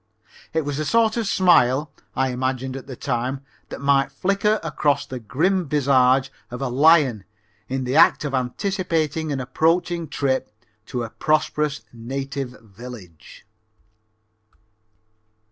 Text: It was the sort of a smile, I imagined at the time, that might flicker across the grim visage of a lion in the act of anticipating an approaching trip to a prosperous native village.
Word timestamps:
It 0.51 0.65
was 0.65 0.77
the 0.77 0.85
sort 0.85 1.15
of 1.15 1.21
a 1.21 1.25
smile, 1.25 1.91
I 2.15 2.29
imagined 2.29 2.75
at 2.75 2.87
the 2.87 2.95
time, 2.95 3.41
that 3.69 3.79
might 3.81 4.11
flicker 4.11 4.59
across 4.63 5.05
the 5.05 5.19
grim 5.19 5.67
visage 5.69 6.31
of 6.49 6.59
a 6.59 6.69
lion 6.69 7.23
in 7.69 7.83
the 7.83 7.95
act 7.95 8.25
of 8.25 8.33
anticipating 8.33 9.31
an 9.31 9.39
approaching 9.39 10.07
trip 10.07 10.49
to 10.87 11.03
a 11.03 11.11
prosperous 11.11 11.81
native 11.93 12.59
village. 12.63 13.45